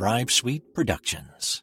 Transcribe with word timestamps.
Thrive 0.00 0.30
Sweet 0.30 0.72
Productions. 0.72 1.62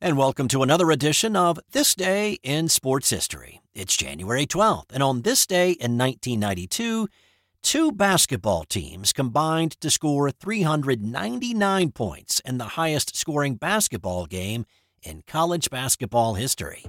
And 0.00 0.16
welcome 0.16 0.48
to 0.48 0.62
another 0.62 0.90
edition 0.90 1.36
of 1.36 1.60
This 1.72 1.94
Day 1.94 2.38
in 2.42 2.70
Sports 2.70 3.10
History. 3.10 3.60
It's 3.74 3.94
January 3.94 4.46
12th, 4.46 4.90
and 4.94 5.02
on 5.02 5.20
this 5.20 5.46
day 5.46 5.72
in 5.72 5.98
1992, 5.98 7.08
two 7.62 7.92
basketball 7.92 8.64
teams 8.64 9.12
combined 9.12 9.72
to 9.82 9.90
score 9.90 10.30
399 10.30 11.92
points 11.92 12.40
in 12.40 12.56
the 12.56 12.64
highest 12.64 13.14
scoring 13.14 13.56
basketball 13.56 14.24
game 14.24 14.64
in 15.02 15.22
college 15.26 15.68
basketball 15.68 16.36
history. 16.36 16.86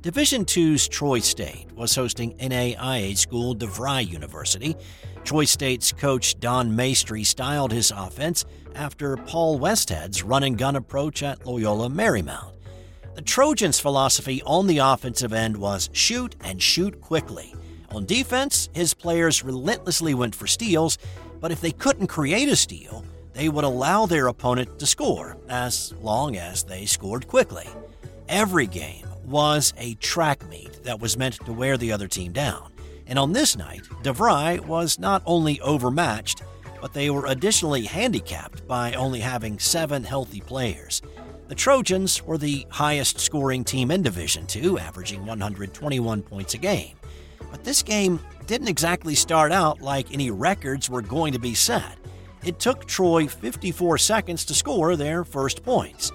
Division 0.00 0.46
II's 0.56 0.86
Troy 0.86 1.18
State 1.18 1.72
was 1.74 1.92
hosting 1.96 2.32
NAIA 2.38 3.16
school 3.16 3.56
DeVry 3.56 4.08
University. 4.08 4.76
Troy 5.24 5.44
State's 5.44 5.90
coach 5.90 6.38
Don 6.38 6.70
Maestri 6.70 7.26
styled 7.26 7.72
his 7.72 7.90
offense 7.90 8.44
after 8.76 9.16
Paul 9.16 9.58
Westhead's 9.58 10.22
run 10.22 10.44
and 10.44 10.56
gun 10.56 10.76
approach 10.76 11.24
at 11.24 11.44
Loyola 11.44 11.88
Marymount. 11.88 12.52
The 13.16 13.22
Trojans' 13.22 13.80
philosophy 13.80 14.40
on 14.46 14.68
the 14.68 14.78
offensive 14.78 15.32
end 15.32 15.56
was 15.56 15.90
shoot 15.92 16.36
and 16.42 16.62
shoot 16.62 17.00
quickly. 17.00 17.52
On 17.90 18.06
defense, 18.06 18.68
his 18.74 18.94
players 18.94 19.42
relentlessly 19.42 20.14
went 20.14 20.36
for 20.36 20.46
steals, 20.46 20.96
but 21.40 21.50
if 21.50 21.60
they 21.60 21.72
couldn't 21.72 22.06
create 22.06 22.48
a 22.48 22.54
steal, 22.54 23.04
they 23.32 23.48
would 23.48 23.64
allow 23.64 24.06
their 24.06 24.28
opponent 24.28 24.78
to 24.78 24.86
score 24.86 25.36
as 25.48 25.92
long 25.94 26.36
as 26.36 26.62
they 26.62 26.86
scored 26.86 27.26
quickly. 27.26 27.66
Every 28.28 28.66
game 28.66 29.07
was 29.28 29.72
a 29.76 29.94
track 29.94 30.48
meet 30.48 30.82
that 30.84 31.00
was 31.00 31.16
meant 31.16 31.34
to 31.44 31.52
wear 31.52 31.76
the 31.76 31.92
other 31.92 32.08
team 32.08 32.32
down. 32.32 32.72
And 33.06 33.18
on 33.18 33.32
this 33.32 33.56
night, 33.56 33.82
DeVry 34.02 34.60
was 34.66 34.98
not 34.98 35.22
only 35.26 35.60
overmatched, 35.60 36.42
but 36.80 36.92
they 36.92 37.10
were 37.10 37.26
additionally 37.26 37.84
handicapped 37.84 38.66
by 38.66 38.92
only 38.92 39.20
having 39.20 39.58
seven 39.58 40.04
healthy 40.04 40.40
players. 40.40 41.02
The 41.48 41.54
Trojans 41.54 42.22
were 42.22 42.38
the 42.38 42.66
highest 42.68 43.18
scoring 43.18 43.64
team 43.64 43.90
in 43.90 44.02
Division 44.02 44.46
2, 44.46 44.78
averaging 44.78 45.24
121 45.24 46.22
points 46.22 46.54
a 46.54 46.58
game. 46.58 46.96
But 47.50 47.64
this 47.64 47.82
game 47.82 48.20
didn't 48.46 48.68
exactly 48.68 49.14
start 49.14 49.52
out 49.52 49.80
like 49.80 50.12
any 50.12 50.30
records 50.30 50.90
were 50.90 51.02
going 51.02 51.32
to 51.32 51.38
be 51.38 51.54
set. 51.54 51.96
It 52.44 52.58
took 52.58 52.86
Troy 52.86 53.26
54 53.26 53.98
seconds 53.98 54.44
to 54.44 54.54
score 54.54 54.94
their 54.94 55.24
first 55.24 55.62
points 55.64 56.12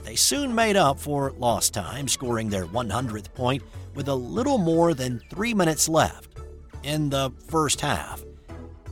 but 0.00 0.06
they 0.06 0.16
soon 0.16 0.54
made 0.54 0.76
up 0.76 0.98
for 0.98 1.30
lost 1.32 1.74
time, 1.74 2.08
scoring 2.08 2.48
their 2.48 2.64
100th 2.64 3.34
point 3.34 3.62
with 3.94 4.08
a 4.08 4.14
little 4.14 4.56
more 4.56 4.94
than 4.94 5.20
three 5.28 5.52
minutes 5.52 5.90
left 5.90 6.38
in 6.82 7.10
the 7.10 7.30
first 7.48 7.82
half. 7.82 8.22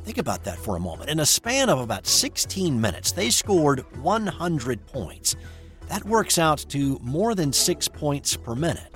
Think 0.04 0.18
about 0.18 0.44
that 0.44 0.58
for 0.58 0.76
a 0.76 0.80
moment. 0.80 1.08
In 1.08 1.20
a 1.20 1.24
span 1.24 1.70
of 1.70 1.78
about 1.80 2.06
16 2.06 2.78
minutes, 2.78 3.12
they 3.12 3.30
scored 3.30 3.86
100 4.02 4.86
points. 4.86 5.34
That 5.88 6.04
works 6.04 6.36
out 6.36 6.58
to 6.70 6.98
more 7.00 7.34
than 7.34 7.54
six 7.54 7.88
points 7.88 8.36
per 8.36 8.54
minute. 8.54 8.94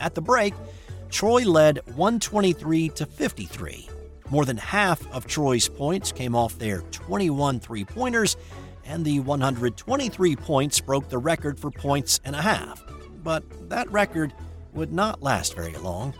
At 0.00 0.14
the 0.14 0.22
break, 0.22 0.54
Troy 1.10 1.42
led 1.42 1.80
123 1.84 2.88
to 2.90 3.04
53. 3.04 3.90
More 4.30 4.46
than 4.46 4.56
half 4.56 5.06
of 5.12 5.26
Troy's 5.26 5.68
points 5.68 6.12
came 6.12 6.34
off 6.34 6.58
their 6.58 6.80
21 6.92 7.60
three 7.60 7.84
pointers, 7.84 8.38
and 8.84 9.04
the 9.04 9.20
123 9.20 10.36
points 10.36 10.80
broke 10.80 11.08
the 11.08 11.18
record 11.18 11.58
for 11.58 11.70
points 11.70 12.20
and 12.24 12.34
a 12.34 12.42
half. 12.42 12.82
But 13.22 13.44
that 13.68 13.90
record 13.90 14.32
would 14.74 14.92
not 14.92 15.22
last 15.22 15.54
very 15.54 15.76
long. 15.76 16.14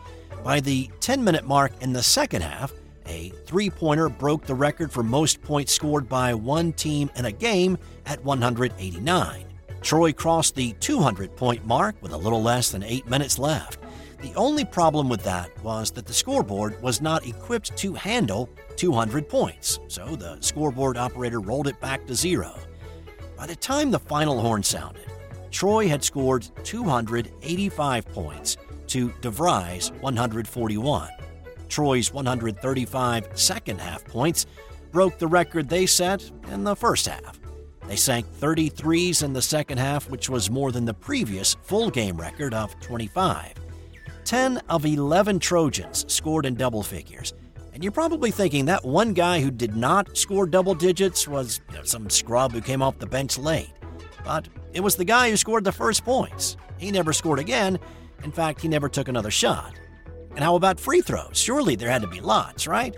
By 0.45 0.61
the 0.61 0.91
10 1.01 1.23
minute 1.23 1.47
mark 1.47 1.73
in 1.81 1.93
the 1.93 2.03
second 2.03 2.43
half, 2.43 2.73
a 3.07 3.31
three 3.47 3.71
pointer 3.71 4.09
broke 4.09 4.47
the 4.47 4.55
record 4.55 4.93
for 4.93 5.03
most 5.03 5.43
points 5.43 5.73
scored 5.73 6.09
by 6.09 6.35
one 6.35 6.73
team 6.73 7.11
in 7.17 7.25
a 7.25 7.33
game 7.33 7.79
at 8.07 8.25
189. 8.25 9.45
Troy 9.83 10.13
crossed 10.13 10.55
the 10.55 10.73
200 10.75 11.35
point 11.37 11.67
mark 11.67 11.97
with 12.01 12.13
a 12.13 12.17
little 12.17 12.43
less 12.43 12.71
than 12.71 12.83
eight 12.83 13.09
minutes 13.09 13.39
left. 13.39 13.79
The 14.23 14.33
only 14.37 14.65
problem 14.65 15.09
with 15.09 15.25
that 15.25 15.51
was 15.65 15.91
that 15.91 16.07
the 16.07 16.13
scoreboard 16.15 16.81
was 16.81 17.01
not 17.01 17.27
equipped 17.27 17.77
to 17.79 17.93
handle 17.95 18.49
200 18.77 19.29
points, 19.29 19.81
so 19.89 20.15
the 20.15 20.41
scoreboard 20.41 20.97
operator 20.97 21.41
rolled 21.41 21.67
it 21.67 21.81
back 21.81 22.07
to 22.07 22.15
zero. 22.15 22.57
By 23.37 23.47
the 23.47 23.57
time 23.57 23.91
the 23.91 23.99
final 23.99 24.41
horn 24.41 24.63
sounded, 24.63 25.11
Troy 25.51 25.89
had 25.89 26.05
scored 26.05 26.49
285 26.63 28.07
points 28.07 28.57
to 28.87 29.09
DeVry's 29.09 29.91
141. 30.01 31.11
Troy's 31.69 32.13
135 32.13 33.29
second 33.35 33.81
half 33.81 34.05
points 34.05 34.47
broke 34.93 35.19
the 35.19 35.27
record 35.27 35.69
they 35.69 35.85
set 35.85 36.31
in 36.49 36.63
the 36.63 36.77
first 36.77 37.09
half. 37.09 37.41
They 37.89 37.97
sank 37.97 38.27
33s 38.39 39.25
in 39.25 39.33
the 39.33 39.43
second 39.43 39.79
half, 39.79 40.09
which 40.09 40.31
was 40.31 40.49
more 40.49 40.71
than 40.71 40.85
the 40.85 40.95
previous 40.95 41.57
full 41.63 41.91
game 41.91 42.17
record 42.17 42.55
of 42.55 42.79
25. 42.81 43.62
10 44.33 44.63
of 44.71 44.87
11 44.87 45.41
Trojans 45.41 46.11
scored 46.11 46.47
in 46.47 46.55
double 46.55 46.83
figures. 46.83 47.35
And 47.75 47.85
you're 47.85 47.93
probably 47.93 48.31
thinking 48.31 48.65
that 48.65 48.83
one 48.83 49.13
guy 49.13 49.43
who 49.43 49.51
did 49.51 49.77
not 49.77 50.17
score 50.17 50.47
double 50.47 50.75
digits 50.75 51.29
was 51.29 51.61
you 51.69 51.77
know, 51.77 51.83
some 51.85 52.09
scrub 52.09 52.53
who 52.53 52.63
came 52.63 52.81
off 52.81 52.99
the 52.99 53.05
bench 53.05 53.37
late. 53.37 53.75
But 54.25 54.49
it 54.73 54.81
was 54.81 54.97
the 54.97 55.05
guy 55.05 55.29
who 55.29 55.37
scored 55.37 55.65
the 55.65 55.71
first 55.71 56.03
points. 56.03 56.57
He 56.79 56.91
never 56.91 57.13
scored 57.13 57.41
again. 57.41 57.79
In 58.25 58.33
fact, 58.33 58.63
he 58.63 58.69
never 58.69 58.89
took 58.89 59.09
another 59.09 59.31
shot. 59.31 59.75
And 60.31 60.39
how 60.39 60.57
about 60.57 60.81
free 60.81 61.03
throws? 61.03 61.37
Surely 61.37 61.77
there 61.77 61.91
had 61.91 62.01
to 62.01 62.09
be 62.09 62.23
lots, 62.23 62.67
right? 62.67 62.97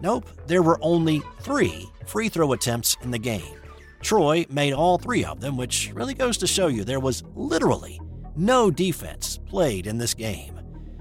Nope, 0.00 0.26
there 0.46 0.62
were 0.62 0.78
only 0.80 1.20
three 1.40 1.86
free 2.06 2.30
throw 2.30 2.54
attempts 2.54 2.96
in 3.02 3.10
the 3.10 3.18
game. 3.18 3.58
Troy 4.00 4.46
made 4.48 4.72
all 4.72 4.96
three 4.96 5.26
of 5.26 5.40
them, 5.40 5.58
which 5.58 5.92
really 5.92 6.14
goes 6.14 6.38
to 6.38 6.46
show 6.46 6.68
you 6.68 6.84
there 6.84 7.00
was 7.00 7.22
literally 7.34 8.00
no 8.36 8.70
defense 8.70 9.38
played 9.46 9.86
in 9.86 9.98
this 9.98 10.14
game. 10.14 10.60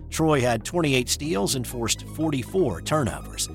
Troy 0.10 0.42
had 0.42 0.64
28 0.64 1.10
steals 1.10 1.56
and 1.56 1.68
forced 1.68 2.04
44 2.10 2.82
turnovers. 2.82 3.50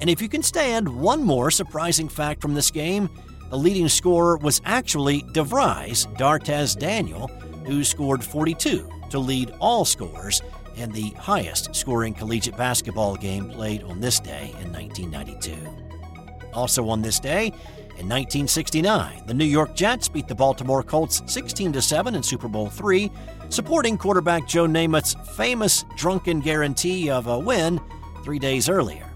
And 0.00 0.08
if 0.08 0.22
you 0.22 0.28
can 0.28 0.42
stand 0.42 0.88
one 0.88 1.22
more 1.22 1.50
surprising 1.50 2.08
fact 2.08 2.40
from 2.40 2.54
this 2.54 2.70
game, 2.70 3.10
the 3.50 3.58
leading 3.58 3.88
scorer 3.88 4.36
was 4.36 4.60
actually 4.64 5.22
DeVry's 5.22 6.06
Dartez 6.16 6.78
Daniel, 6.78 7.28
who 7.66 7.84
scored 7.84 8.22
42 8.22 8.88
to 9.10 9.18
lead 9.18 9.52
all 9.60 9.84
scorers 9.84 10.42
and 10.76 10.92
the 10.92 11.10
highest 11.10 11.74
scoring 11.74 12.14
collegiate 12.14 12.56
basketball 12.56 13.16
game 13.16 13.50
played 13.50 13.82
on 13.82 14.00
this 14.00 14.20
day 14.20 14.54
in 14.60 14.72
1992. 14.72 15.56
Also 16.52 16.88
on 16.88 17.02
this 17.02 17.18
day, 17.18 17.52
in 17.98 18.06
1969, 18.08 19.24
the 19.26 19.34
New 19.34 19.44
York 19.44 19.74
Jets 19.74 20.08
beat 20.08 20.28
the 20.28 20.34
Baltimore 20.34 20.84
Colts 20.84 21.20
16 21.26 21.80
7 21.80 22.14
in 22.14 22.22
Super 22.22 22.46
Bowl 22.46 22.70
III, 22.80 23.10
supporting 23.48 23.98
quarterback 23.98 24.46
Joe 24.46 24.66
Namath's 24.68 25.16
famous 25.34 25.84
drunken 25.96 26.38
guarantee 26.38 27.10
of 27.10 27.26
a 27.26 27.36
win 27.36 27.80
three 28.22 28.38
days 28.38 28.68
earlier. 28.68 29.10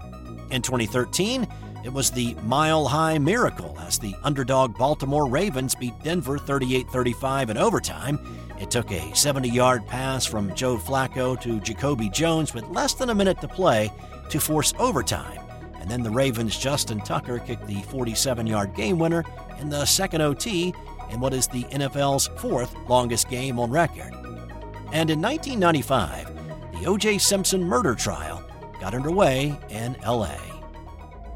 In 0.51 0.61
2013, 0.61 1.47
it 1.85 1.93
was 1.93 2.11
the 2.11 2.35
mile 2.43 2.85
high 2.85 3.17
miracle 3.17 3.73
as 3.79 3.97
the 3.97 4.13
underdog 4.21 4.77
Baltimore 4.77 5.29
Ravens 5.29 5.75
beat 5.75 5.97
Denver 6.03 6.37
38 6.37 6.89
35 6.89 7.51
in 7.51 7.57
overtime. 7.57 8.19
It 8.59 8.69
took 8.69 8.91
a 8.91 9.15
70 9.15 9.47
yard 9.47 9.87
pass 9.87 10.25
from 10.25 10.53
Joe 10.55 10.75
Flacco 10.75 11.39
to 11.39 11.61
Jacoby 11.61 12.09
Jones 12.09 12.53
with 12.53 12.67
less 12.67 12.93
than 12.95 13.11
a 13.11 13.15
minute 13.15 13.39
to 13.39 13.47
play 13.47 13.93
to 14.27 14.41
force 14.41 14.73
overtime 14.77 15.42
and 15.83 15.91
then 15.91 16.01
the 16.01 16.09
Ravens' 16.09 16.57
Justin 16.57 17.01
Tucker 17.01 17.39
kicked 17.39 17.67
the 17.67 17.81
47 17.81 18.47
yard 18.47 18.73
game 18.73 18.97
winner 18.97 19.25
in 19.59 19.69
the 19.69 19.83
second 19.83 20.21
OT 20.21 20.73
in 21.11 21.19
what 21.19 21.33
is 21.33 21.45
the 21.47 21.65
NFL's 21.65 22.27
fourth 22.37 22.73
longest 22.87 23.29
game 23.29 23.59
on 23.59 23.69
record. 23.69 24.13
And 24.93 25.09
in 25.09 25.21
1995, 25.21 26.79
the 26.79 26.85
O.J. 26.87 27.17
Simpson 27.17 27.61
murder 27.61 27.95
trial 27.95 28.41
got 28.79 28.93
underway 28.93 29.59
in 29.69 29.97
LA. 30.05 30.52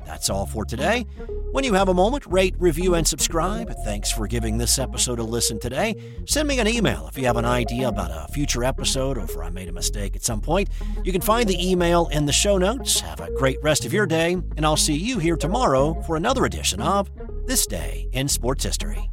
That's 0.07 0.29
all 0.29 0.45
for 0.45 0.63
today. 0.63 1.05
When 1.51 1.65
you 1.65 1.73
have 1.73 1.89
a 1.89 1.93
moment, 1.93 2.25
rate, 2.25 2.55
review, 2.57 2.95
and 2.95 3.05
subscribe. 3.05 3.69
Thanks 3.83 4.09
for 4.09 4.25
giving 4.25 4.57
this 4.57 4.79
episode 4.79 5.19
a 5.19 5.23
listen 5.23 5.59
today. 5.59 5.95
Send 6.25 6.47
me 6.47 6.59
an 6.59 6.67
email 6.67 7.07
if 7.07 7.17
you 7.17 7.25
have 7.25 7.35
an 7.35 7.43
idea 7.43 7.89
about 7.89 8.11
a 8.11 8.31
future 8.31 8.63
episode 8.63 9.17
or 9.17 9.25
if 9.25 9.37
I 9.37 9.49
made 9.49 9.67
a 9.67 9.73
mistake 9.73 10.15
at 10.15 10.23
some 10.23 10.39
point. 10.39 10.69
You 11.03 11.11
can 11.11 11.21
find 11.21 11.47
the 11.47 11.71
email 11.71 12.07
in 12.07 12.25
the 12.25 12.31
show 12.31 12.57
notes. 12.57 13.01
Have 13.01 13.19
a 13.19 13.31
great 13.31 13.61
rest 13.61 13.83
of 13.85 13.91
your 13.91 14.05
day, 14.05 14.33
and 14.55 14.65
I'll 14.65 14.77
see 14.77 14.95
you 14.95 15.19
here 15.19 15.35
tomorrow 15.35 16.01
for 16.03 16.15
another 16.15 16.45
edition 16.45 16.81
of 16.81 17.09
This 17.45 17.67
Day 17.67 18.07
in 18.13 18.29
Sports 18.29 18.63
History. 18.63 19.09